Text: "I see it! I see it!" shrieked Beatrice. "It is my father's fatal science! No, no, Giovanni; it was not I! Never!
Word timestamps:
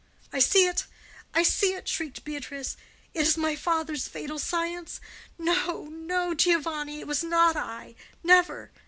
"I 0.33 0.39
see 0.39 0.65
it! 0.65 0.87
I 1.31 1.43
see 1.43 1.73
it!" 1.75 1.87
shrieked 1.87 2.23
Beatrice. 2.23 2.75
"It 3.13 3.21
is 3.21 3.37
my 3.37 3.55
father's 3.55 4.07
fatal 4.07 4.39
science! 4.39 4.99
No, 5.37 5.89
no, 5.91 6.33
Giovanni; 6.33 7.01
it 7.01 7.05
was 7.07 7.23
not 7.23 7.55
I! 7.55 7.93
Never! 8.23 8.71